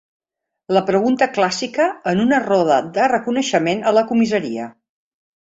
[0.77, 4.69] La pregunta clàssica en una roda de reconeixement a la comissaria.